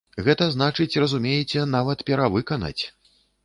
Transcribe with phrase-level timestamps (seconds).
[0.27, 2.79] Гэта значыць, разумееце, нават перавыканаць!